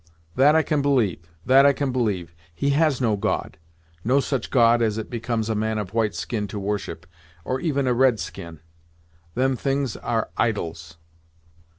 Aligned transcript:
"That 0.35 0.55
I 0.55 0.63
can 0.63 0.81
believe 0.81 1.29
that 1.45 1.63
I 1.63 1.73
can 1.73 1.91
believe. 1.91 2.33
He 2.55 2.71
has 2.71 2.99
no 2.99 3.15
God 3.15 3.59
no 4.03 4.19
such 4.19 4.49
God 4.49 4.81
as 4.81 4.97
it 4.97 5.11
becomes 5.11 5.47
a 5.47 5.53
man 5.53 5.77
of 5.77 5.93
white 5.93 6.15
skin 6.15 6.47
to 6.47 6.57
worship, 6.57 7.05
or 7.45 7.59
even 7.59 7.85
a 7.85 7.93
red 7.93 8.19
skin. 8.19 8.61
Them 9.35 9.55
things 9.55 9.95
are 9.97 10.31
idols!" 10.37 10.97